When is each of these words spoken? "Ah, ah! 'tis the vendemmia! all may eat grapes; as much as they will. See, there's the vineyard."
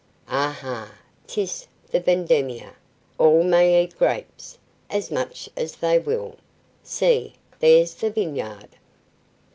"Ah, 0.29 0.59
ah! 0.63 0.91
'tis 1.27 1.67
the 1.91 1.99
vendemmia! 2.01 2.73
all 3.19 3.43
may 3.43 3.83
eat 3.83 3.95
grapes; 3.99 4.57
as 4.89 5.11
much 5.11 5.47
as 5.55 5.75
they 5.75 5.99
will. 5.99 6.37
See, 6.81 7.35
there's 7.59 7.93
the 7.93 8.09
vineyard." 8.09 8.69